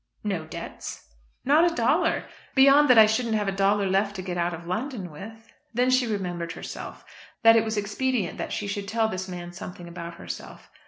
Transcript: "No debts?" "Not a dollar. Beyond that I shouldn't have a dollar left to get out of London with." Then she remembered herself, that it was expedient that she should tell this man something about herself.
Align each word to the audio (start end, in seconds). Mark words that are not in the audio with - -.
"No 0.23 0.45
debts?" 0.45 1.13
"Not 1.45 1.71
a 1.71 1.75
dollar. 1.75 2.25
Beyond 2.55 2.89
that 2.89 2.97
I 2.97 3.05
shouldn't 3.05 3.35
have 3.35 3.47
a 3.47 3.51
dollar 3.51 3.85
left 3.87 4.15
to 4.15 4.23
get 4.23 4.35
out 4.35 4.51
of 4.51 4.65
London 4.65 5.11
with." 5.11 5.53
Then 5.75 5.91
she 5.91 6.07
remembered 6.07 6.53
herself, 6.53 7.05
that 7.43 7.55
it 7.55 7.63
was 7.63 7.77
expedient 7.77 8.39
that 8.39 8.51
she 8.51 8.65
should 8.65 8.87
tell 8.87 9.07
this 9.07 9.27
man 9.27 9.51
something 9.53 9.87
about 9.87 10.15
herself. 10.15 10.71